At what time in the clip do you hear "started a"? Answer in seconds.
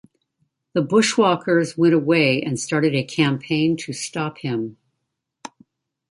2.59-3.03